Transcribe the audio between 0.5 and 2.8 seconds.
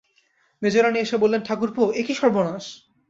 মেজোরানী এসে বললেন, ঠাকুরপো, এ কী সর্বনাশ!